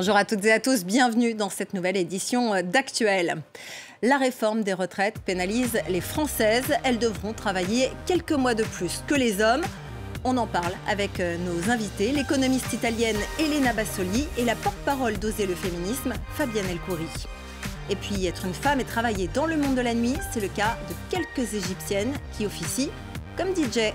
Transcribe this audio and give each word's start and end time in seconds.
Bonjour 0.00 0.16
à 0.16 0.24
toutes 0.24 0.46
et 0.46 0.52
à 0.52 0.60
tous, 0.60 0.86
bienvenue 0.86 1.34
dans 1.34 1.50
cette 1.50 1.74
nouvelle 1.74 1.98
édition 1.98 2.62
d'Actuel. 2.62 3.42
La 4.00 4.16
réforme 4.16 4.62
des 4.62 4.72
retraites 4.72 5.18
pénalise 5.18 5.78
les 5.90 6.00
Françaises. 6.00 6.72
Elles 6.84 6.98
devront 6.98 7.34
travailler 7.34 7.90
quelques 8.06 8.32
mois 8.32 8.54
de 8.54 8.62
plus 8.62 9.04
que 9.06 9.14
les 9.14 9.42
hommes. 9.42 9.60
On 10.24 10.38
en 10.38 10.46
parle 10.46 10.72
avec 10.88 11.18
nos 11.18 11.70
invités, 11.70 12.12
l'économiste 12.12 12.72
italienne 12.72 13.18
Elena 13.38 13.74
Bassoli 13.74 14.26
et 14.38 14.46
la 14.46 14.54
porte-parole 14.54 15.18
d'Oser 15.18 15.44
le 15.44 15.54
féminisme, 15.54 16.14
Fabienne 16.34 16.70
Elkouri. 16.70 17.26
Et 17.90 17.96
puis 17.96 18.24
être 18.24 18.46
une 18.46 18.54
femme 18.54 18.80
et 18.80 18.84
travailler 18.84 19.28
dans 19.34 19.44
le 19.44 19.58
monde 19.58 19.74
de 19.74 19.82
la 19.82 19.92
nuit, 19.92 20.16
c'est 20.32 20.40
le 20.40 20.48
cas 20.48 20.78
de 20.88 20.94
quelques 21.14 21.52
Égyptiennes 21.52 22.14
qui 22.38 22.46
officient 22.46 22.88
comme 23.36 23.54
DJ. 23.54 23.92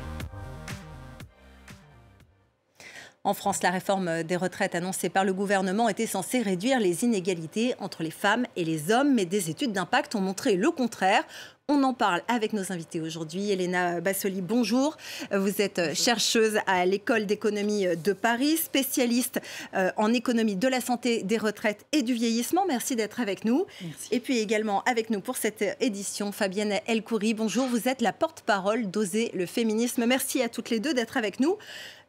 En 3.26 3.34
France, 3.34 3.64
la 3.64 3.72
réforme 3.72 4.22
des 4.22 4.36
retraites 4.36 4.76
annoncée 4.76 5.10
par 5.10 5.26
le 5.26 5.34
gouvernement 5.34 5.90
était 5.90 6.06
censée 6.06 6.44
réduire 6.44 6.80
les 6.80 7.04
inégalités 7.04 7.74
entre 7.80 8.04
les 8.04 8.12
femmes 8.12 8.46
et 8.56 8.64
les 8.64 8.92
hommes, 8.92 9.16
mais 9.16 9.26
des 9.26 9.50
études 9.50 9.72
d'impact 9.72 10.14
ont 10.14 10.22
montré 10.22 10.56
le 10.56 10.70
contraire. 10.70 11.24
On 11.68 11.82
en 11.82 11.96
parle 11.96 12.22
avec 12.28 12.54
nos 12.54 12.72
invités 12.72 13.02
aujourd'hui. 13.02 13.50
Elena 13.50 14.00
Bassoli, 14.00 14.42
bonjour. 14.42 14.98
Vous 15.32 15.64
êtes 15.64 15.96
chercheuse 15.96 16.60
à 16.68 16.86
l'école 16.86 17.26
d'économie 17.26 17.88
de 17.88 18.14
Paris, 18.14 18.58
spécialiste 18.58 19.42
euh, 19.74 19.90
en 19.98 20.14
économie 20.14 20.56
de 20.56 20.68
la 20.68 20.80
santé, 20.80 21.24
des 21.24 21.40
retraites 21.40 21.88
et 21.92 22.04
du 22.04 22.14
vieillissement. 22.14 22.68
Merci 22.68 22.96
d'être 22.96 23.20
avec 23.20 23.46
nous. 23.46 23.66
Merci. 23.82 24.10
Et 24.12 24.20
puis 24.20 24.38
également 24.38 24.84
avec 24.84 25.10
nous 25.10 25.22
pour 25.22 25.38
cette 25.38 25.64
édition, 25.82 26.32
Fabienne 26.32 26.76
Elkouri. 26.86 27.34
Bonjour, 27.34 27.66
vous 27.66 27.88
êtes 27.88 28.02
la 28.02 28.14
porte-parole 28.14 28.92
d'Oser 28.92 29.32
le 29.34 29.48
féminisme. 29.48 30.06
Merci 30.06 30.44
à 30.44 30.50
toutes 30.50 30.70
les 30.70 30.80
deux 30.80 30.94
d'être 30.94 31.18
avec 31.18 31.40
nous. 31.40 31.58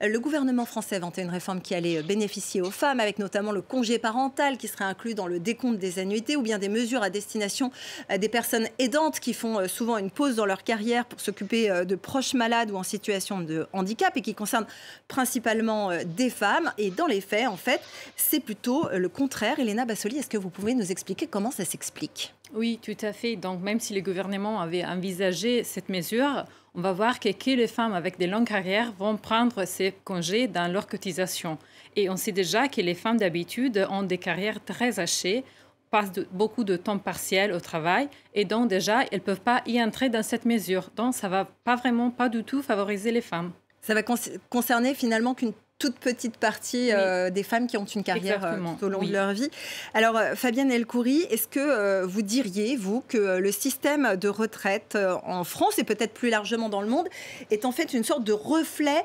Le 0.03 0.19
gouvernement 0.21 0.67
français 0.67 0.99
vantait 0.99 1.23
une 1.23 1.31
réforme 1.31 1.63
qui 1.63 1.75
allait 1.75 2.03
bénéficier 2.03 2.61
aux 2.61 2.71
femmes, 2.71 3.01
avec 3.01 3.19
notamment 3.19 3.51
le 3.51 3.63
congé 3.63 3.99
parental 3.99 4.59
qui 4.59 4.69
serait 4.69 4.85
inclus 4.85 5.15
dans 5.15 5.27
le 5.27 5.41
décompte 5.41 5.79
des 5.79 5.99
annuités, 5.99 6.37
ou 6.37 6.43
bien 6.43 6.59
des 6.59 6.69
mesures 6.69 7.03
à 7.03 7.09
destination 7.09 7.71
des 8.15 8.29
personnes 8.29 8.69
aidantes 8.79 9.21
qui 9.21 9.33
font 9.33 9.67
souvent 9.67 9.97
une 9.97 10.11
pause 10.11 10.37
dans 10.37 10.45
leur 10.45 10.65
carrière 10.65 11.07
pour 11.07 11.21
s'occuper 11.21 11.85
de 11.87 11.95
proches 11.95 12.35
malades 12.35 12.71
ou 12.71 12.77
en 12.77 12.83
situation 12.83 13.41
de 13.41 13.67
handicap 13.73 14.15
et 14.19 14.21
qui 14.21 14.35
concernent 14.35 14.67
principalement 15.09 15.91
des 16.05 16.29
femmes. 16.29 16.73
Et 16.77 16.91
dans 16.91 17.07
les 17.07 17.23
faits, 17.23 17.49
en 17.49 17.57
fait, 17.57 17.81
c'est 18.17 18.41
plutôt 18.41 18.89
le 18.93 19.09
contraire. 19.09 19.59
Elena 19.61 19.87
Bassoli, 19.87 20.19
est-ce 20.19 20.29
que 20.29 20.37
vous 20.37 20.51
pouvez 20.51 20.75
nous 20.75 20.93
expliquer 20.93 21.27
comment 21.27 21.51
ça 21.51 21.65
s'explique? 21.65 22.35
Oui, 22.55 22.79
tout 22.83 22.97
à 23.01 23.15
fait. 23.15 23.37
Donc, 23.37 23.63
même 23.63 23.81
si 23.81 23.95
le 23.95 24.03
gouvernement 24.03 24.61
avait 24.61 24.85
envisagé 24.85 25.65
cette 25.65 25.89
mesure, 25.89 26.45
on 26.77 26.83
va 26.83 26.93
voir 26.93 27.19
que, 27.19 27.31
que 27.33 27.51
les 27.51 27.67
femmes 27.67 27.95
avec 27.95 28.19
des 28.19 28.27
longues 28.27 28.47
carrières 28.47 28.93
vont 28.93 29.17
prendre 29.17 29.65
ces 29.65 29.95
congés 30.05 30.47
dans 30.47 30.71
leur 30.71 30.87
cotisation. 30.87 31.57
Et 31.97 32.11
on 32.11 32.17
sait 32.17 32.33
déjà 32.33 32.69
que 32.69 32.83
les 32.83 32.95
femmes 32.95 33.17
d'habitude 33.17 33.87
ont 33.91 34.03
des 34.03 34.19
carrières 34.19 34.63
très 34.63 35.01
hachées, 35.01 35.43
passent 35.91 36.13
beaucoup 36.33 36.65
de 36.65 36.77
temps 36.77 36.99
partiel 36.99 37.53
au 37.53 37.61
travail 37.61 38.09
et 38.35 38.45
donc 38.45 38.69
déjà 38.69 39.05
elles 39.05 39.21
ne 39.21 39.25
peuvent 39.25 39.41
pas 39.41 39.63
y 39.67 39.83
entrer 39.83 40.11
dans 40.11 40.23
cette 40.23 40.45
mesure. 40.45 40.91
Donc 40.95 41.15
ça 41.15 41.29
ne 41.29 41.33
va 41.33 41.49
pas 41.65 41.77
vraiment, 41.77 42.11
pas 42.11 42.29
du 42.29 42.45
tout 42.45 42.63
favoriser 42.63 43.11
les 43.11 43.23
femmes. 43.23 43.53
Ça 43.81 43.95
va 43.95 44.03
concerner 44.51 44.95
finalement 44.95 45.35
qu'une 45.35 45.53
toute 45.79 45.97
petite 45.97 46.39
partie 46.39 46.87
oui. 46.87 46.93
euh, 46.93 47.31
des 47.31 47.43
femmes 47.43 47.67
qui 47.67 47.77
ont 47.77 47.85
une 47.85 48.03
carrière 48.03 48.45
euh, 48.45 48.57
tout 48.79 48.87
au 48.87 48.89
long 48.89 49.01
oui. 49.01 49.09
de 49.09 49.13
leur 49.13 49.33
vie. 49.33 49.51
Alors, 49.95 50.17
euh, 50.17 50.35
Fabienne 50.35 50.73
Elkouri, 50.73 51.27
est-ce 51.31 51.49
que 51.49 51.61
euh, 51.61 52.07
vous 52.07 52.23
diriez, 52.23 52.77
vous, 52.77 53.03
que 53.09 53.39
le 53.39 53.53
système 53.53 54.17
de 54.17 54.29
retraite 54.29 54.97
en 55.25 55.45
France 55.45 55.79
et 55.79 55.85
peut-être 55.85 56.15
plus 56.15 56.31
largement 56.31 56.69
dans 56.69 56.81
le 56.81 56.89
monde 56.89 57.09
est 57.51 57.65
en 57.65 57.73
fait 57.73 57.93
une 57.93 58.05
sorte 58.05 58.25
de 58.25 58.33
reflet 58.33 59.05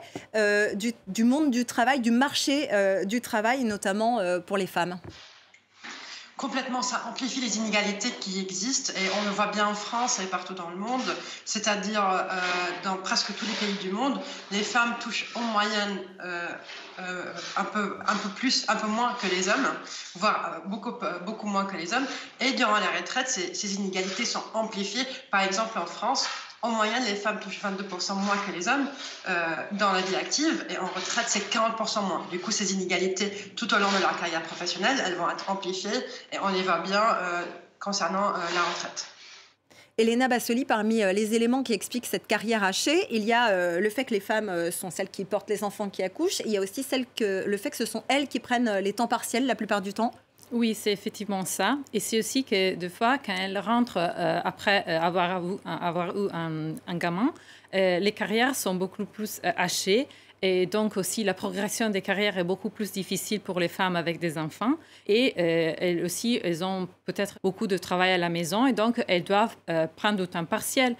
du, 0.76 0.94
du, 1.08 1.24
monde 1.24 1.52
du 1.52 1.66
travail, 1.66 2.00
du 2.00 2.12
marché 2.12 2.70
du 3.06 3.22
travail, 3.22 3.64
notamment 3.64 4.20
pour 4.46 4.58
les 4.58 4.68
femmes? 4.68 4.98
Complètement, 6.42 6.82
ça 6.82 7.04
amplifie 7.08 7.40
les 7.40 7.58
inégalités 7.58 8.10
qui 8.10 8.40
existent 8.40 8.94
et 8.96 9.12
on 9.20 9.26
le 9.26 9.30
voit 9.30 9.52
bien 9.52 9.68
en 9.68 9.76
France 9.76 10.18
et 10.18 10.26
partout 10.26 10.56
dans 10.56 10.72
le 10.72 10.76
monde, 10.76 11.16
c'est-à-dire 11.46 12.04
euh, 12.04 12.40
dans 12.84 12.98
presque 12.98 13.36
tous 13.36 13.46
les 13.46 13.54
pays 13.54 13.76
du 13.76 13.92
monde, 13.92 14.20
les 14.50 14.64
femmes 14.64 14.96
touchent 15.00 15.32
en 15.36 15.42
moyenne 15.42 16.00
euh, 16.22 16.48
euh, 16.98 17.32
un, 17.58 17.64
peu, 17.64 17.96
un 18.08 18.16
peu 18.16 18.30
plus, 18.30 18.66
un 18.70 18.76
peu 18.76 18.88
moins 18.88 19.14
que 19.22 19.28
les 19.28 19.50
hommes, 19.50 19.70
voire 20.16 20.64
beaucoup, 20.66 20.94
beaucoup 21.28 21.46
moins 21.46 21.66
que 21.66 21.78
les 21.78 21.94
hommes. 21.94 22.08
Et 22.40 22.54
durant 22.54 22.80
la 22.80 22.90
retraite, 22.90 23.30
ces, 23.30 23.54
ces 23.54 23.76
inégalités 23.76 24.26
sont 24.26 24.44
amplifiées. 24.56 25.06
Par 25.30 25.42
exemple, 25.42 25.78
en 25.78 25.86
France, 25.86 26.28
en 26.64 26.70
moyenne, 26.70 27.04
les 27.06 27.16
femmes 27.16 27.40
touchent 27.40 27.62
22% 27.64 28.16
moins 28.16 28.38
que 28.46 28.52
les 28.52 28.68
hommes 28.68 28.88
euh, 29.28 29.56
dans 29.74 29.92
la 29.92 30.02
vie 30.02 30.16
active 30.16 30.64
et 30.70 30.78
en 30.78 30.86
retraite, 30.86 31.26
c'est 31.28 31.52
40% 31.52 32.06
moins. 32.06 32.26
Du 32.30 32.40
coup, 32.40 32.52
ces 32.52 32.74
inégalités 32.74 33.32
tout 33.56 33.74
au 33.74 33.78
long 33.78 33.92
de 33.92 34.02
leur 34.02 34.18
carrière 34.20 34.44
professionnelle, 34.44 35.02
elles 35.06 35.16
vont 35.16 35.30
être 35.30 35.50
amplifiées 35.50 35.90
et 36.32 36.38
on 36.40 36.50
les 36.50 36.62
voit 36.62 36.80
bien 36.80 37.02
euh, 37.02 37.42
concernant 37.80 38.30
euh, 38.30 38.38
la 38.54 38.62
retraite. 38.62 39.08
Elena 39.98 40.28
Bassoli, 40.28 40.66
parmi 40.66 41.00
les 41.14 41.36
éléments 41.36 41.64
qui 41.64 41.74
expliquent 41.74 42.06
cette 42.06 42.26
carrière 42.26 42.64
hachée, 42.64 43.08
il 43.12 43.24
y 43.24 43.34
a 43.34 43.78
le 43.78 43.90
fait 43.90 44.06
que 44.06 44.14
les 44.14 44.20
femmes 44.20 44.72
sont 44.72 44.90
celles 44.90 45.10
qui 45.10 45.26
portent 45.26 45.50
les 45.50 45.64
enfants 45.64 45.90
qui 45.90 46.02
accouchent. 46.02 46.40
Il 46.46 46.52
y 46.52 46.58
a 46.58 46.62
aussi 46.62 46.84
le 47.20 47.58
fait 47.58 47.70
que 47.70 47.76
ce 47.76 47.86
sont 47.86 48.04
elles 48.08 48.28
qui 48.28 48.40
prennent 48.40 48.78
les 48.80 48.94
temps 48.94 49.08
partiels 49.08 49.46
la 49.46 49.54
plupart 49.54 49.82
du 49.82 49.94
temps. 49.94 50.12
Oui, 50.52 50.76
c'est 50.76 50.92
effectivement 50.92 51.46
ça. 51.46 51.78
Et 51.94 52.00
c'est 52.02 52.20
aussi 52.20 52.44
que 52.44 52.76
des 52.76 52.90
fois, 52.90 53.18
quand 53.18 53.34
elles 53.34 53.58
rentrent 53.58 53.98
euh, 53.98 54.42
après 54.44 54.84
avoir, 54.86 55.42
avoir 55.66 56.18
eu 56.18 56.28
un, 56.34 56.96
gamin, 56.98 57.34
euh, 57.74 58.00
les 58.00 58.12
carrières 58.12 58.54
sont 58.54 58.76
beaucoup 58.76 59.06
plus 59.06 59.40
euh, 59.46 59.52
hachées. 59.56 60.08
Et 60.44 60.66
donc 60.66 60.98
aussi, 60.98 61.24
la 61.24 61.36
progression 61.36 61.90
des 61.90 62.02
carrières 62.02 62.38
est 62.38 62.44
beaucoup 62.44 62.72
plus 62.72 62.92
difficile 62.92 63.40
pour 63.42 63.60
les 63.60 63.68
femmes 63.68 63.96
avec 63.96 64.20
des 64.20 64.40
enfants. 64.40 64.74
Et 65.06 65.34
euh, 65.38 65.74
elles 65.78 66.04
aussi, 66.04 66.40
elles 66.44 66.64
ont 66.64 66.88
peut-être 67.06 67.36
beaucoup 67.44 67.68
de 67.68 67.78
travail 67.78 68.12
à 68.12 68.18
la 68.18 68.30
maison 68.30 68.66
et 68.66 68.74
donc 68.74 69.04
elles 69.08 69.24
doivent 69.24 69.56
euh, 69.70 69.86
prendre 69.96 70.20
du 70.20 70.28
temps 70.28 70.46
partiel. 70.46 70.96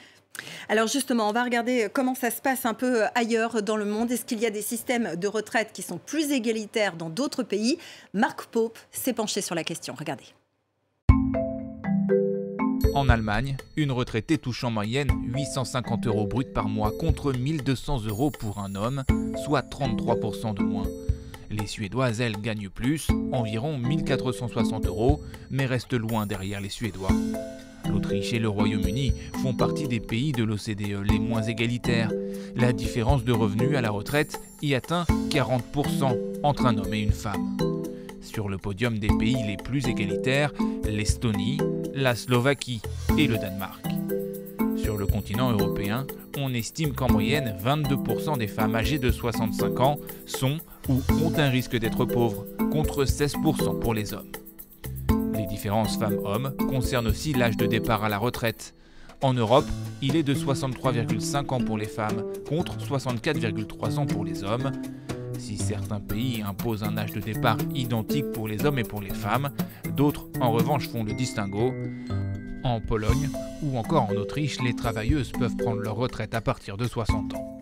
Alors 0.70 0.88
justement, 0.88 1.30
on 1.30 1.34
va 1.34 1.44
regarder 1.44 1.90
comment 1.92 2.16
ça 2.16 2.32
se 2.32 2.42
passe 2.42 2.66
un 2.66 2.74
peu 2.74 3.04
ailleurs 3.16 3.62
dans 3.62 3.78
le 3.78 3.86
monde. 3.86 4.12
Est-ce 4.12 4.26
qu'il 4.26 4.40
y 4.40 4.46
a 4.46 4.52
des 4.52 4.62
systèmes 4.62 5.16
de 5.16 5.28
retraite 5.28 5.72
qui 5.74 5.82
sont 5.82 5.98
plus 5.98 6.32
égalitaires 6.32 6.96
dans 6.96 7.10
d'autres 7.10 7.44
pays? 7.44 7.78
Marc 8.14 8.46
Pope 8.46 8.78
s'est 8.92 9.14
penché 9.14 9.42
sur 9.42 9.56
la 9.56 9.64
question. 9.64 9.94
Regardez. 9.98 10.26
En 12.94 13.08
Allemagne, 13.08 13.56
une 13.78 13.92
retraitée 13.92 14.38
touche 14.38 14.64
en 14.64 14.72
moyenne 14.72 15.10
850 15.24 16.08
euros 16.08 16.28
brut 16.28 16.54
par 16.54 16.68
mois 16.68 16.92
contre 16.92 17.32
1200 17.32 18.06
euros 18.08 18.32
pour 18.32 18.60
un 18.60 18.76
homme, 18.76 19.04
soit 19.46 19.62
33% 19.62 20.54
de 20.56 20.64
moins. 20.64 20.88
Les 21.50 21.68
Suédoises, 21.68 22.22
elles, 22.22 22.40
gagnent 22.42 22.70
plus, 22.70 23.08
environ 23.32 23.78
1460 23.78 24.86
euros, 24.88 25.22
mais 25.50 25.66
restent 25.66 25.94
loin 25.94 26.26
derrière 26.26 26.62
les 26.62 26.70
Suédois. 26.70 27.12
L'Autriche 27.92 28.34
et 28.34 28.40
le 28.40 28.48
Royaume-Uni 28.48 29.14
font 29.42 29.54
partie 29.54 29.88
des 29.88 30.00
pays 30.00 30.32
de 30.32 30.44
l'OCDE 30.44 31.04
les 31.10 31.20
moins 31.20 31.42
égalitaires. 31.42 32.12
La 32.56 32.72
différence 32.74 33.24
de 33.24 33.34
revenus 33.34 33.76
à 33.76 33.82
la 33.82 33.92
retraite 33.92 34.40
y 34.62 34.76
atteint 34.76 35.06
40% 35.30 36.18
entre 36.44 36.66
un 36.66 36.78
homme 36.78 36.94
et 36.94 37.02
une 37.02 37.12
femme. 37.12 37.58
Sur 38.22 38.48
le 38.48 38.58
podium 38.58 38.98
des 38.98 39.10
pays 39.20 39.38
les 39.46 39.58
plus 39.58 39.88
égalitaires, 39.88 40.54
l'Estonie, 40.86 41.58
la 41.94 42.16
Slovaquie 42.16 42.82
et 43.18 43.28
le 43.28 43.38
Danemark. 43.38 43.86
Sur 44.78 44.98
le 44.98 45.06
continent 45.06 45.52
européen, 45.52 46.08
on 46.38 46.54
estime 46.54 46.94
qu'en 46.94 47.12
moyenne 47.12 47.56
22% 47.64 48.38
des 48.38 48.48
femmes 48.48 48.76
âgées 48.76 49.00
de 49.00 49.12
65 49.12 49.80
ans 49.80 50.00
sont 50.26 50.58
ou 50.88 51.02
ont 51.24 51.34
un 51.38 51.50
risque 51.50 51.78
d'être 51.78 52.06
pauvres, 52.06 52.46
contre 52.72 53.04
16% 53.04 53.80
pour 53.80 53.94
les 53.94 54.14
hommes. 54.14 54.32
Les 55.34 55.46
différences 55.46 55.98
femmes-hommes 55.98 56.56
concernent 56.58 57.08
aussi 57.08 57.34
l'âge 57.34 57.58
de 57.58 57.66
départ 57.66 58.04
à 58.04 58.10
la 58.10 58.18
retraite. 58.18 58.74
En 59.22 59.34
Europe, 59.34 59.66
il 60.02 60.16
est 60.16 60.24
de 60.24 60.34
63,5 60.34 61.54
ans 61.54 61.60
pour 61.64 61.78
les 61.78 61.86
femmes, 61.86 62.24
contre 62.48 62.78
64,3 62.78 63.98
ans 63.98 64.06
pour 64.06 64.26
les 64.26 64.44
hommes. 64.44 64.72
Si 65.38 65.58
certains 65.58 66.00
pays 66.00 66.42
imposent 66.42 66.84
un 66.84 66.98
âge 66.98 67.14
de 67.14 67.20
départ 67.20 67.58
identique 67.74 68.32
pour 68.32 68.48
les 68.48 68.66
hommes 68.66 68.80
et 68.80 68.84
pour 68.84 69.02
les 69.02 69.14
femmes, 69.14 69.50
d'autres 69.96 70.28
en 70.40 70.52
revanche 70.52 70.90
font 70.90 71.04
le 71.04 71.14
distinguo. 71.14 71.74
En 72.64 72.80
Pologne 72.80 73.30
ou 73.64 73.78
encore 73.78 74.10
en 74.10 74.16
Autriche, 74.16 74.62
les 74.62 74.76
travailleuses 74.76 75.32
peuvent 75.32 75.56
prendre 75.56 75.82
leur 75.82 75.96
retraite 75.96 76.34
à 76.34 76.42
partir 76.42 76.78
de 76.78 76.88
60 76.88 77.36
ans. 77.36 77.60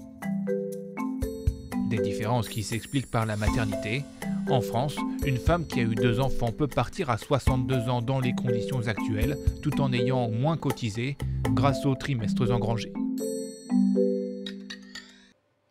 Des 1.89 1.99
différences 1.99 2.49
qui 2.49 2.63
s'expliquent 2.63 3.09
par 3.09 3.25
la 3.25 3.35
maternité. 3.35 4.03
En 4.51 4.61
France, 4.61 4.95
une 5.25 5.37
femme 5.37 5.67
qui 5.67 5.79
a 5.79 5.83
eu 5.83 5.93
deux 5.93 6.19
enfants 6.19 6.51
peut 6.51 6.67
partir 6.67 7.11
à 7.11 7.17
62 7.17 7.87
ans 7.87 8.01
dans 8.01 8.19
les 8.19 8.33
conditions 8.33 8.87
actuelles, 8.87 9.37
tout 9.61 9.79
en 9.79 9.93
ayant 9.93 10.27
moins 10.29 10.57
cotisé 10.57 11.17
grâce 11.53 11.85
aux 11.85 11.93
trimestres 11.93 12.51
engrangés. 12.51 12.91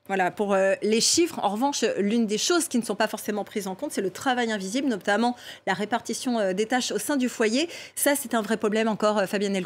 Voilà, 0.06 0.30
pour 0.30 0.54
euh, 0.54 0.74
les 0.82 1.00
chiffres, 1.00 1.40
en 1.42 1.48
revanche, 1.48 1.84
l'une 1.98 2.26
des 2.26 2.38
choses 2.38 2.68
qui 2.68 2.78
ne 2.78 2.84
sont 2.84 2.94
pas 2.94 3.08
forcément 3.08 3.44
prises 3.44 3.66
en 3.66 3.74
compte, 3.74 3.92
c'est 3.92 4.00
le 4.00 4.10
travail 4.10 4.52
invisible, 4.52 4.88
notamment 4.88 5.34
la 5.66 5.74
répartition 5.74 6.38
euh, 6.38 6.52
des 6.52 6.66
tâches 6.66 6.92
au 6.92 6.98
sein 6.98 7.16
du 7.16 7.28
foyer. 7.28 7.68
Ça, 7.96 8.14
c'est 8.14 8.34
un 8.34 8.42
vrai 8.42 8.56
problème 8.56 8.88
encore, 8.88 9.18
euh, 9.18 9.26
Fabienne 9.26 9.56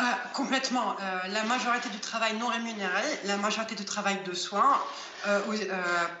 Elkoury 0.00 0.30
complètement. 0.32 0.96
la 1.28 1.42
majorité 1.44 1.88
du 1.90 1.98
travail 1.98 2.36
non 2.38 2.48
rémunéré, 2.48 3.02
la 3.24 3.36
majorité 3.36 3.74
du 3.74 3.84
travail 3.84 4.18
de 4.24 4.32
soins, 4.34 4.78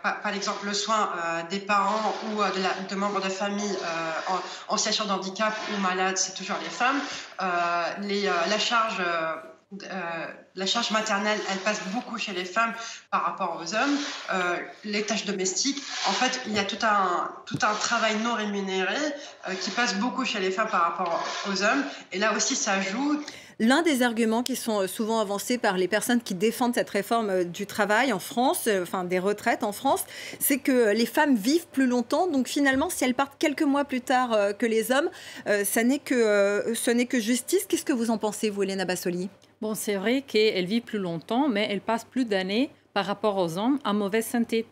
par, 0.02 0.34
exemple 0.34 0.66
le 0.66 0.74
soin 0.74 1.10
des 1.48 1.60
parents 1.60 2.14
ou 2.26 2.42
de, 2.90 2.94
membres 2.94 3.20
de 3.20 3.28
famille 3.28 3.76
en, 4.68 4.76
situation 4.76 5.06
de 5.06 5.12
handicap 5.12 5.54
ou 5.74 5.80
malade, 5.80 6.18
c'est 6.18 6.34
toujours 6.34 6.58
les 6.62 6.70
femmes. 6.70 7.00
La 7.38 8.58
charge 8.58 9.00
euh, 9.00 10.90
maternelle, 10.90 11.38
elle 11.48 11.58
passe 11.58 11.80
beaucoup 11.92 12.18
chez 12.18 12.32
les 12.32 12.44
femmes 12.44 12.74
par 13.10 13.24
rapport 13.24 13.60
aux 13.62 13.74
hommes. 13.74 13.96
Euh, 14.32 14.56
les 14.84 15.04
tâches 15.04 15.26
domestiques, 15.26 15.80
en 16.08 16.12
fait, 16.12 16.40
il 16.46 16.52
y 16.52 16.58
a 16.58 16.64
tout 16.64 16.78
un, 16.82 17.74
travail 17.74 18.16
non 18.16 18.34
rémunéré 18.34 18.96
euh, 19.48 19.54
qui 19.54 19.70
passe 19.70 19.94
beaucoup 19.94 20.24
chez 20.24 20.40
les 20.40 20.50
femmes 20.50 20.68
par 20.68 20.82
rapport 20.82 21.24
aux 21.48 21.62
hommes. 21.62 21.84
Et 22.10 22.18
là 22.18 22.32
aussi, 22.34 22.56
ça 22.56 22.80
joue. 22.80 23.22
L'un 23.62 23.82
des 23.82 24.00
arguments 24.02 24.42
qui 24.42 24.56
sont 24.56 24.86
souvent 24.88 25.20
avancés 25.20 25.58
par 25.58 25.76
les 25.76 25.86
personnes 25.86 26.22
qui 26.22 26.34
défendent 26.34 26.74
cette 26.74 26.88
réforme 26.88 27.44
du 27.44 27.66
travail 27.66 28.10
en 28.10 28.18
France, 28.18 28.68
enfin 28.80 29.04
des 29.04 29.18
retraites 29.18 29.62
en 29.62 29.72
France, 29.72 30.04
c'est 30.38 30.56
que 30.56 30.94
les 30.94 31.04
femmes 31.04 31.36
vivent 31.36 31.66
plus 31.68 31.86
longtemps. 31.86 32.26
Donc 32.26 32.48
finalement, 32.48 32.88
si 32.88 33.04
elles 33.04 33.14
partent 33.14 33.38
quelques 33.38 33.62
mois 33.62 33.84
plus 33.84 34.00
tard 34.00 34.56
que 34.58 34.64
les 34.64 34.90
hommes, 34.90 35.10
ça 35.64 35.84
n'est 35.84 35.98
que, 35.98 36.72
ce 36.74 36.90
n'est 36.90 37.04
que 37.04 37.20
justice. 37.20 37.66
Qu'est-ce 37.66 37.84
que 37.84 37.92
vous 37.92 38.10
en 38.10 38.16
pensez, 38.16 38.48
vous, 38.48 38.62
Elena 38.62 38.86
Bassoli? 38.86 39.28
Bon, 39.60 39.74
c'est 39.74 39.96
vrai 39.96 40.22
qu'elle 40.22 40.64
vit 40.64 40.80
plus 40.80 40.98
longtemps, 40.98 41.50
mais 41.50 41.68
elle 41.70 41.82
passe 41.82 42.04
plus 42.04 42.24
d'années 42.24 42.70
par 42.94 43.04
rapport 43.04 43.36
aux 43.36 43.58
hommes 43.58 43.78
en 43.84 43.92
mauvaise 43.92 44.24
santé. 44.24 44.64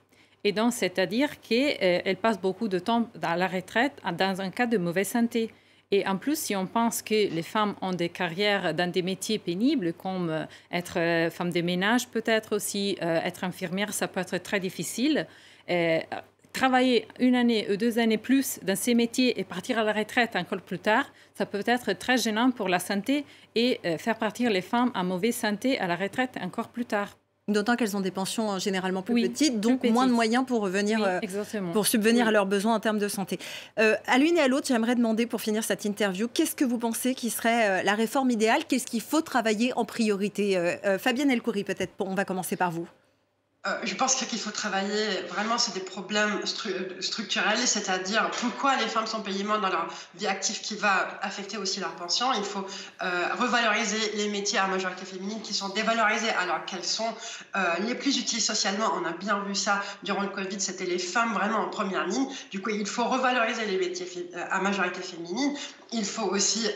Et 0.44 0.52
donc, 0.52 0.72
c'est-à-dire 0.72 1.40
qu'elle 1.42 2.02
euh, 2.06 2.14
passe 2.14 2.40
beaucoup 2.40 2.68
de 2.68 2.78
temps 2.78 3.10
à 3.20 3.36
la 3.36 3.48
retraite 3.48 3.92
dans 4.16 4.40
un 4.40 4.48
cas 4.48 4.64
de 4.64 4.78
mauvaise 4.78 5.08
santé. 5.08 5.50
Et 5.90 6.06
en 6.06 6.16
plus, 6.16 6.38
si 6.38 6.54
on 6.54 6.66
pense 6.66 7.00
que 7.00 7.14
les 7.14 7.42
femmes 7.42 7.74
ont 7.80 7.92
des 7.92 8.10
carrières 8.10 8.74
dans 8.74 8.90
des 8.90 9.02
métiers 9.02 9.38
pénibles, 9.38 9.92
comme 9.94 10.28
euh, 10.30 10.44
être 10.70 10.98
euh, 10.98 11.30
femme 11.30 11.50
de 11.50 11.62
ménage, 11.62 12.08
peut-être 12.08 12.56
aussi 12.56 12.96
être 13.00 13.44
infirmière, 13.44 13.92
ça 13.92 14.08
peut 14.08 14.20
être 14.20 14.38
très 14.38 14.60
difficile 14.60 15.26
travailler 16.52 17.06
une 17.20 17.34
année 17.34 17.66
ou 17.70 17.76
deux 17.76 17.98
années 17.98 18.18
plus 18.18 18.58
dans 18.62 18.76
ces 18.76 18.94
métiers 18.94 19.38
et 19.38 19.44
partir 19.44 19.78
à 19.78 19.84
la 19.84 19.92
retraite 19.92 20.36
encore 20.36 20.60
plus 20.60 20.78
tard, 20.78 21.06
ça 21.34 21.46
peut 21.46 21.62
être 21.66 21.92
très 21.92 22.16
gênant 22.16 22.50
pour 22.50 22.68
la 22.68 22.78
santé 22.78 23.24
et 23.54 23.80
euh, 23.84 23.98
faire 23.98 24.18
partir 24.18 24.50
les 24.50 24.62
femmes 24.62 24.90
en 24.94 25.04
mauvaise 25.04 25.36
santé 25.36 25.78
à 25.78 25.86
la 25.86 25.96
retraite 25.96 26.36
encore 26.42 26.68
plus 26.68 26.84
tard. 26.84 27.16
D'autant 27.48 27.76
qu'elles 27.76 27.96
ont 27.96 28.00
des 28.00 28.10
pensions 28.10 28.52
euh, 28.52 28.58
généralement 28.58 29.02
plus 29.02 29.28
petites, 29.28 29.60
donc 29.60 29.82
moins 29.84 30.06
de 30.06 30.12
moyens 30.12 30.44
pour 30.46 30.60
revenir, 30.60 31.02
euh, 31.02 31.20
pour 31.72 31.86
subvenir 31.86 32.28
à 32.28 32.30
leurs 32.30 32.46
besoins 32.46 32.74
en 32.74 32.80
termes 32.80 32.98
de 32.98 33.08
santé. 33.08 33.38
à 33.76 34.18
l'une 34.18 34.36
et 34.36 34.40
à 34.40 34.48
l'autre, 34.48 34.66
j'aimerais 34.68 34.94
demander 34.94 35.26
pour 35.26 35.40
finir 35.40 35.64
cette 35.64 35.84
interview, 35.84 36.28
qu'est-ce 36.32 36.54
que 36.54 36.64
vous 36.64 36.78
pensez 36.78 37.14
qui 37.14 37.30
serait 37.30 37.82
la 37.82 37.94
réforme 37.94 38.30
idéale? 38.30 38.64
Qu'est-ce 38.66 38.86
qu'il 38.86 39.00
faut 39.00 39.22
travailler 39.22 39.72
en 39.74 39.84
priorité? 39.84 40.58
Fabienne 40.98 41.30
Elkoury, 41.30 41.64
peut-être, 41.64 41.92
on 42.00 42.14
va 42.14 42.24
commencer 42.24 42.56
par 42.56 42.70
vous. 42.70 42.86
Euh, 43.66 43.76
je 43.82 43.94
pense 43.96 44.14
qu'il 44.14 44.38
faut 44.38 44.52
travailler 44.52 45.22
vraiment 45.28 45.58
sur 45.58 45.72
des 45.72 45.80
problèmes 45.80 46.46
structurels, 46.46 47.58
c'est-à-dire 47.58 48.30
pourquoi 48.40 48.76
les 48.76 48.86
femmes 48.86 49.08
sont 49.08 49.20
payées 49.20 49.42
moins 49.42 49.58
dans 49.58 49.68
leur 49.68 49.88
vie 50.14 50.28
active 50.28 50.60
qui 50.60 50.76
va 50.76 51.18
affecter 51.22 51.58
aussi 51.58 51.80
leur 51.80 51.90
pension. 51.96 52.32
Il 52.34 52.44
faut 52.44 52.64
euh, 53.02 53.28
revaloriser 53.36 54.12
les 54.14 54.28
métiers 54.28 54.60
à 54.60 54.68
majorité 54.68 55.04
féminine 55.04 55.42
qui 55.42 55.54
sont 55.54 55.70
dévalorisés 55.70 56.30
alors 56.30 56.64
qu'elles 56.66 56.84
sont 56.84 57.12
euh, 57.56 57.74
les 57.80 57.96
plus 57.96 58.18
utiles 58.18 58.40
socialement. 58.40 58.92
On 58.94 59.04
a 59.04 59.12
bien 59.12 59.42
vu 59.42 59.56
ça 59.56 59.82
durant 60.04 60.22
le 60.22 60.28
Covid, 60.28 60.60
c'était 60.60 60.86
les 60.86 61.00
femmes 61.00 61.34
vraiment 61.34 61.58
en 61.58 61.68
première 61.68 62.06
ligne. 62.06 62.28
Du 62.52 62.62
coup, 62.62 62.70
il 62.70 62.86
faut 62.86 63.06
revaloriser 63.06 63.64
les 63.66 63.76
métiers 63.76 64.30
à 64.52 64.60
majorité 64.60 65.00
féminine. 65.00 65.52
Il 65.90 66.04
faut 66.04 66.26
aussi 66.26 66.68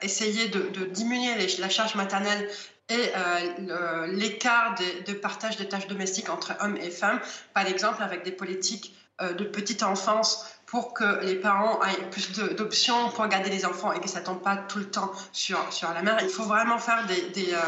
essayer 0.00 0.48
de, 0.48 0.86
diminuer 0.86 1.34
la 1.58 1.68
charge 1.68 1.94
maternelle 1.94 2.48
et 2.88 3.10
euh, 3.16 4.06
l'écart 4.08 4.76
de, 5.06 5.12
partage 5.12 5.56
des 5.56 5.68
tâches 5.68 5.88
domestiques 5.88 6.30
entre 6.30 6.54
hommes 6.60 6.76
et 6.76 6.90
femmes, 6.90 7.20
par 7.52 7.66
exemple 7.66 8.02
avec 8.02 8.24
des 8.24 8.30
politiques 8.30 8.94
euh, 9.20 9.32
de 9.32 9.44
petite 9.44 9.82
enfance 9.82 10.46
pour 10.66 10.94
que 10.94 11.24
les 11.24 11.36
parents 11.36 11.80
aient 11.84 12.10
plus 12.10 12.32
d'options 12.32 13.08
pour 13.10 13.26
garder 13.28 13.50
les 13.50 13.64
enfants 13.64 13.92
et 13.92 14.00
que 14.00 14.08
ça 14.08 14.20
tombe 14.20 14.42
pas 14.42 14.56
tout 14.56 14.78
le 14.78 14.90
temps 14.90 15.10
sur, 15.32 15.72
sur 15.72 15.92
la 15.92 16.02
mère. 16.02 16.18
Il 16.22 16.28
faut 16.28 16.44
vraiment 16.44 16.78
faire 16.78 17.06
des, 17.06 17.22
des, 17.30 17.54
euh, 17.54 17.58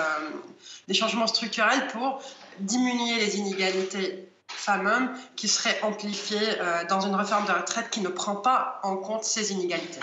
des 0.87 0.95
changements 0.95 1.27
structurels 1.27 1.87
pour 1.89 2.23
diminuer 2.61 3.17
les 3.19 3.39
inégalités 3.39 4.29
femmes-hommes 4.49 5.11
qui 5.37 5.49
seraient 5.49 5.81
amplifiées 5.83 6.57
dans 6.89 7.01
une 7.01 7.15
réforme 7.15 7.47
de 7.47 7.53
retraite 7.53 7.91
qui 7.91 8.01
ne 8.01 8.09
prend 8.09 8.35
pas 8.35 8.81
en 8.83 8.97
compte 8.97 9.23
ces 9.23 9.53
inégalités. 9.53 10.01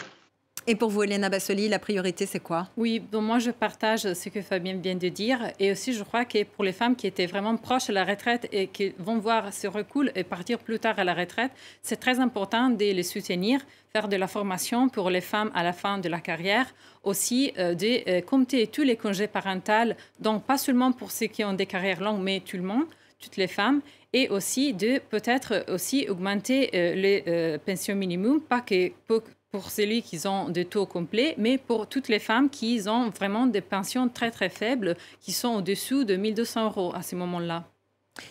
Et 0.68 0.74
pour 0.74 0.90
vous, 0.90 1.04
Elena 1.04 1.30
Bassoli, 1.30 1.70
la 1.70 1.78
priorité, 1.78 2.26
c'est 2.26 2.40
quoi? 2.40 2.68
Oui, 2.76 3.00
donc 3.12 3.22
moi, 3.22 3.38
je 3.38 3.52
partage 3.52 4.12
ce 4.14 4.30
que 4.30 4.42
Fabien 4.42 4.78
vient 4.78 4.96
de 4.96 5.10
dire. 5.10 5.40
Et 5.60 5.72
aussi, 5.72 5.94
je 5.94 6.04
crois 6.04 6.26
que 6.26 6.44
pour 6.44 6.64
les 6.64 6.72
femmes 6.72 6.96
qui 6.96 7.06
étaient 7.06 7.28
vraiment 7.28 7.56
proches 7.56 7.88
de 7.88 7.94
la 7.94 8.04
retraite 8.04 8.48
et 8.52 8.66
qui 8.66 8.92
vont 8.98 9.20
voir 9.20 9.54
ce 9.54 9.68
recul 9.68 10.12
et 10.16 10.24
partir 10.24 10.58
plus 10.58 10.80
tard 10.80 10.98
à 10.98 11.04
la 11.04 11.14
retraite, 11.14 11.52
c'est 11.84 11.98
très 11.98 12.20
important 12.20 12.72
de 12.72 12.84
les 12.84 13.04
soutenir, 13.04 13.62
faire 13.94 14.08
de 14.08 14.16
la 14.16 14.28
formation 14.28 14.90
pour 14.90 15.12
les 15.12 15.22
femmes 15.22 15.52
à 15.54 15.62
la 15.62 15.72
fin 15.72 16.00
de 16.00 16.10
la 16.10 16.20
carrière, 16.20 16.74
aussi 17.04 17.54
euh, 17.60 17.76
de 17.76 18.10
euh, 18.10 18.22
compter 18.22 18.66
tous 18.66 18.82
les 18.82 18.96
congés 18.96 19.28
parentaux, 19.28 19.94
donc 20.20 20.46
pas 20.46 20.58
seulement 20.58 20.92
pour 20.92 21.12
ceux 21.12 21.28
qui 21.28 21.44
ont 21.44 21.54
des 21.54 21.68
carrières 21.68 22.02
longues, 22.02 22.24
mais 22.24 22.40
tout 22.40 22.58
le 22.58 22.64
monde 22.64 22.86
toutes 23.18 23.38
les 23.38 23.48
femmes 23.48 23.82
et 24.12 24.28
aussi 24.30 24.74
de 24.74 25.00
peut-être 25.10 25.66
aussi 25.70 26.08
augmenter 26.10 26.70
euh, 26.76 26.94
les 26.96 27.58
pensions 27.66 27.96
minimum, 27.96 28.42
pas 28.42 28.62
que 28.62 28.90
pour 29.08 29.22
celui 29.70 30.02
qui 30.02 30.28
ont 30.28 30.50
des 30.50 30.66
taux 30.66 30.86
complets, 30.86 31.36
mais 31.38 31.58
pour 31.58 31.88
toutes 31.88 32.08
les 32.08 32.20
femmes 32.20 32.50
qui 32.50 32.82
ont 32.88 33.10
vraiment 33.10 33.48
des 33.48 33.62
pensions 33.62 34.10
très 34.10 34.32
très 34.32 34.50
faibles, 34.50 34.96
qui 35.22 35.32
sont 35.32 35.56
au-dessous 35.56 36.04
de 36.04 36.16
1200 36.16 36.66
euros 36.66 36.94
à 36.96 37.02
ce 37.02 37.16
moment-là. 37.16 37.64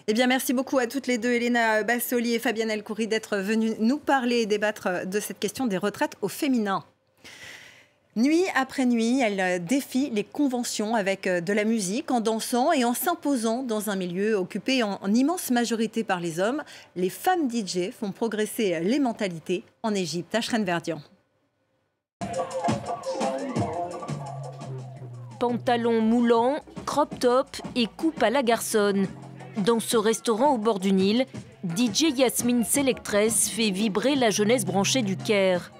Eh 0.07 0.15
bien, 0.15 0.27
merci 0.27 0.53
beaucoup 0.53 0.79
à 0.79 0.87
toutes 0.87 1.07
les 1.07 1.19
deux, 1.19 1.33
Elena 1.33 1.83
Bassoli 1.83 2.35
et 2.35 2.39
Fabienne 2.39 2.71
Elcoury, 2.71 3.07
d'être 3.07 3.37
venues 3.37 3.75
nous 3.81 3.99
parler 3.99 4.43
et 4.43 4.47
débattre 4.47 5.07
de 5.07 5.21
cette 5.21 5.39
question 5.39 5.67
des 5.67 5.77
retraites 5.77 6.17
au 6.23 6.29
féminin. 6.29 6.85
Nuit 8.17 8.45
après 8.55 8.87
nuit, 8.87 9.21
elle 9.21 9.65
défie 9.65 10.09
les 10.11 10.23
conventions 10.23 10.95
avec 10.95 11.29
de 11.29 11.53
la 11.53 11.65
musique, 11.65 12.13
en 12.13 12.21
dansant 12.21 12.71
et 12.71 12.85
en 12.85 12.95
s'imposant 12.95 13.65
dans 13.65 13.91
un 13.91 13.97
milieu 13.97 14.37
occupé 14.37 14.85
en, 14.85 15.13
immense 15.13 15.51
majorité 15.51 16.05
par 16.05 16.21
les 16.21 16.39
hommes. 16.39 16.63
Les 16.95 17.11
femmes 17.11 17.51
DJ 17.51 17.91
font 17.91 18.13
progresser 18.13 18.79
les 18.81 19.01
mentalités 19.01 19.65
en 19.83 19.93
Égypte. 19.95 20.33
Ashren 20.33 20.65
Verdian. 20.65 21.03
Pantalon 25.39 26.01
moulant, 26.01 26.57
crop 26.87 27.19
top 27.19 27.49
et 27.75 27.87
coupe 27.87 28.23
à 28.23 28.31
la 28.31 28.43
garçonne. 28.43 29.07
Dans 29.59 29.81
ce 29.81 29.97
restaurant 29.97 30.55
au 30.55 30.59
bord 30.59 30.79
du 30.79 30.93
Nil, 30.93 31.27
DJ 31.77 32.17
Yasmine 32.17 32.65
Selectress 32.65 33.49
fait 33.49 33.71
vibrer 33.71 34.15
la 34.15 34.31
jeunesse 34.31 34.65
branchée 34.65 35.03
du 35.03 35.17
Caire. 35.17 35.73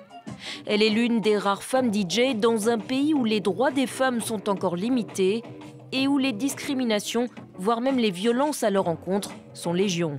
Elle 0.67 0.83
est 0.83 0.91
l'une 0.91 1.21
des 1.21 1.37
rares 1.39 1.63
femmes 1.63 1.93
DJ 1.93 2.35
dans 2.37 2.69
un 2.69 2.79
pays 2.79 3.15
où 3.15 3.25
les 3.25 3.41
droits 3.41 3.71
des 3.71 3.87
femmes 3.87 4.21
sont 4.21 4.49
encore 4.49 4.77
limités 4.77 5.43
et 5.93 6.09
où 6.09 6.19
les 6.19 6.33
discriminations, 6.33 7.29
voire 7.59 7.81
même 7.81 7.99
les 7.99 8.11
violences 8.11 8.63
à 8.63 8.71
leur 8.71 8.89
encontre, 8.89 9.33
sont 9.53 9.73
légion. 9.73 10.17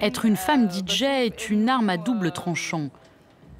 Être 0.00 0.24
une 0.24 0.36
femme 0.36 0.70
DJ 0.70 1.02
est 1.02 1.50
une 1.50 1.68
arme 1.68 1.90
à 1.90 1.96
double 1.96 2.32
tranchant. 2.32 2.88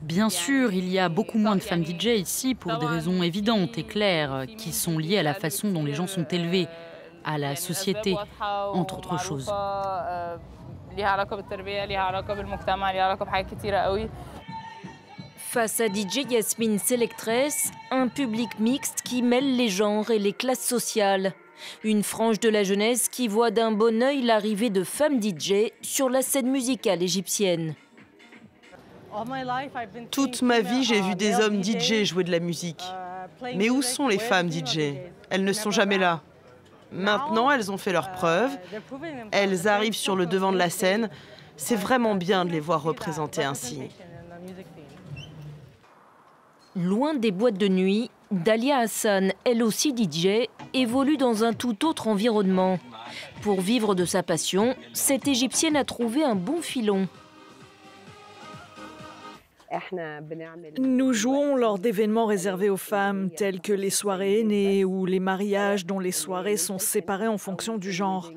Bien 0.03 0.29
sûr, 0.29 0.73
il 0.73 0.89
y 0.89 0.99
a 0.99 1.09
beaucoup 1.09 1.39
moins 1.39 1.57
de 1.57 1.63
femmes 1.63 1.85
DJ 1.85 2.07
ici 2.19 2.55
pour 2.55 2.77
des 2.77 2.87
raisons 2.87 3.23
évidentes 3.23 3.79
et 3.79 3.85
claires 3.85 4.45
qui 4.59 4.73
sont 4.73 4.99
liées 4.99 5.19
à 5.19 5.23
la 5.23 5.35
façon 5.35 5.71
dont 5.71 5.85
les 5.85 5.95
gens 5.95 6.07
sont 6.07 6.27
élevés, 6.27 6.69
à 7.25 7.39
la 7.39 7.57
société, 7.57 8.17
entre 8.41 8.99
autres 8.99 9.19
choses. 9.21 9.51
Face 15.37 15.81
à 15.81 15.87
DJ 15.87 16.31
Yasmine 16.31 16.79
Selectress, 16.79 17.71
un 17.91 18.09
public 18.09 18.59
mixte 18.59 19.03
qui 19.03 19.23
mêle 19.23 19.57
les 19.57 19.69
genres 19.69 20.11
et 20.11 20.19
les 20.19 20.33
classes 20.33 20.67
sociales. 20.67 21.33
Une 21.83 22.03
frange 22.03 22.41
de 22.41 22.49
la 22.49 22.63
jeunesse 22.63 23.09
qui 23.09 23.29
voit 23.29 23.51
d'un 23.51 23.73
bon 23.73 24.03
œil 24.03 24.23
l'arrivée 24.23 24.71
de 24.71 24.85
femmes 24.85 25.23
DJ 25.23 25.71
sur 25.83 26.09
la 26.09 26.23
scène 26.23 26.51
musicale 26.51 27.03
égyptienne. 27.03 27.75
Toute 30.11 30.43
ma 30.43 30.61
vie, 30.61 30.83
j'ai 30.83 31.01
vu 31.01 31.15
des 31.15 31.35
hommes 31.37 31.63
DJ 31.63 32.05
jouer 32.05 32.25
de 32.25 32.33
la 32.33 32.41
musique. 32.41 32.83
Mais 33.55 33.71
où 33.71 33.83
sont 33.83 34.09
les 34.09 34.19
femmes 34.19 34.51
DJ 34.51 34.95
Elles 35.31 35.45
ne 35.45 35.53
sont 35.53 35.71
jamais 35.71 35.99
là. 35.99 36.23
Maintenant, 36.93 37.51
elles 37.51 37.71
ont 37.73 37.79
fait 37.79 37.93
leurs 37.93 38.13
preuves. 38.13 38.57
Elles 39.33 39.69
arrivent 39.69 39.95
sur 39.95 40.17
le 40.17 40.27
devant 40.27 40.53
de 40.53 40.59
la 40.59 40.71
scène. 40.71 41.11
C'est 41.57 41.77
vraiment 41.77 42.15
bien 42.15 42.45
de 42.45 42.51
les 42.51 42.61
voir 42.61 42.83
représentées 42.83 43.45
ainsi. 43.45 43.83
Loin 46.77 47.15
des 47.15 47.31
boîtes 47.31 47.59
de 47.59 47.69
nuit, 47.69 48.11
Dalia 48.35 48.79
Hassan, 48.79 49.33
elle 49.45 49.63
aussi 49.63 49.95
DJ, 49.97 50.49
évolue 50.73 51.17
dans 51.17 51.45
un 51.45 51.53
tout 51.53 51.87
autre 51.87 52.09
environnement. 52.09 52.81
Pour 53.43 53.61
vivre 53.61 53.95
de 53.95 54.05
sa 54.05 54.25
passion, 54.25 54.75
cette 54.93 55.29
Égyptienne 55.29 55.77
a 55.77 55.85
trouvé 55.85 56.25
un 56.25 56.35
bon 56.35 56.61
filon. 56.61 57.07
Nous 60.79 61.13
jouons 61.13 61.55
lors 61.55 61.79
d'événements 61.79 62.27
réservés 62.27 62.71
aux 62.71 62.77
femmes, 62.77 63.31
tels 63.31 63.61
que 63.61 63.73
les 63.73 63.91
soirées 63.91 64.41
aînées 64.41 64.85
ou 64.85 65.07
les 65.07 65.21
mariages 65.21 65.87
dont 65.87 66.01
les 66.01 66.13
soirées 66.13 66.57
sont 66.57 66.79
séparées 66.79 67.29
en 67.29 67.39
fonction 67.39 67.79
du 67.79 67.93
genre. 67.93 68.33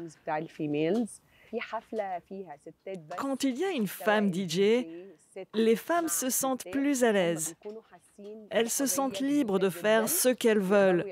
Quand 3.18 3.44
il 3.44 3.58
y 3.58 3.64
a 3.64 3.72
une 3.72 3.88
femme 3.88 4.34
DJ, 4.34 4.86
les 5.54 5.76
femmes 5.76 6.08
se 6.08 6.30
sentent 6.30 6.66
plus 6.72 7.04
à 7.04 7.12
l'aise. 7.12 7.56
Elles 8.50 8.70
se 8.70 8.86
sentent 8.86 9.20
libres 9.20 9.60
de 9.60 9.70
faire 9.70 10.10
ce 10.10 10.30
qu'elles 10.30 10.60
veulent, 10.60 11.06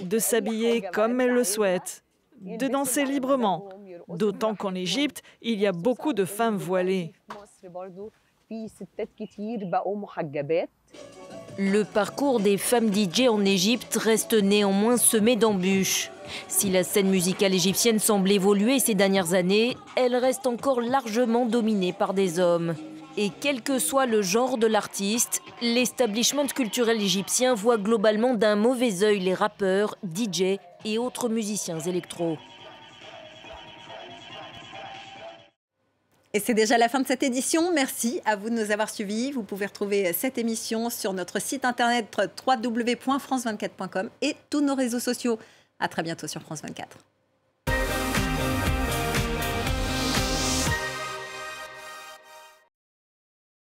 de 0.00 0.18
s'habiller 0.18 0.82
comme 0.82 1.20
elles 1.20 1.30
le 1.30 1.44
souhaitent, 1.44 2.04
de 2.40 2.68
danser 2.68 3.04
librement. 3.04 3.68
D'autant 4.08 4.54
qu'en 4.54 4.74
Égypte, 4.74 5.22
il 5.40 5.58
y 5.58 5.66
a 5.66 5.72
beaucoup 5.72 6.12
de 6.12 6.24
femmes 6.24 6.56
voilées. 6.56 7.12
Le 11.58 11.82
parcours 11.84 12.40
des 12.40 12.58
femmes 12.58 12.92
DJ 12.92 13.28
en 13.28 13.44
Égypte 13.44 13.96
reste 13.96 14.34
néanmoins 14.34 14.96
semé 14.96 15.36
d'embûches. 15.36 16.10
Si 16.48 16.70
la 16.70 16.84
scène 16.84 17.08
musicale 17.08 17.54
égyptienne 17.54 17.98
semble 17.98 18.30
évoluer 18.30 18.78
ces 18.78 18.94
dernières 18.94 19.34
années, 19.34 19.76
elle 19.96 20.16
reste 20.16 20.46
encore 20.46 20.80
largement 20.80 21.46
dominée 21.46 21.92
par 21.92 22.14
des 22.14 22.38
hommes. 22.38 22.74
Et 23.16 23.30
quel 23.40 23.60
que 23.60 23.78
soit 23.78 24.06
le 24.06 24.22
genre 24.22 24.56
de 24.56 24.66
l'artiste, 24.66 25.42
l'establishment 25.60 26.46
culturel 26.46 27.00
égyptien 27.00 27.54
voit 27.54 27.76
globalement 27.76 28.34
d'un 28.34 28.56
mauvais 28.56 29.02
œil 29.02 29.20
les 29.20 29.34
rappeurs, 29.34 29.96
DJ 30.02 30.58
et 30.84 30.98
autres 30.98 31.28
musiciens 31.28 31.80
électro. 31.80 32.38
Et 36.34 36.40
c'est 36.40 36.54
déjà 36.54 36.78
la 36.78 36.88
fin 36.88 37.00
de 37.00 37.06
cette 37.06 37.22
édition. 37.22 37.72
Merci 37.74 38.22
à 38.24 38.36
vous 38.36 38.48
de 38.48 38.54
nous 38.54 38.70
avoir 38.70 38.88
suivis. 38.88 39.32
Vous 39.32 39.42
pouvez 39.42 39.66
retrouver 39.66 40.14
cette 40.14 40.38
émission 40.38 40.88
sur 40.88 41.12
notre 41.12 41.38
site 41.42 41.66
internet 41.66 42.06
www.france24.com 42.46 44.08
et 44.22 44.34
tous 44.48 44.62
nos 44.62 44.74
réseaux 44.74 45.00
sociaux. 45.00 45.38
À 45.82 45.88
très 45.88 46.04
bientôt 46.04 46.28
sur 46.28 46.40
France 46.40 46.62
24. 46.62 46.96